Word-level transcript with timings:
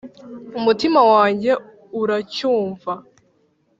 umutima 0.57 0.99
wanjye 1.11 1.51
uracyumva. 2.01 2.93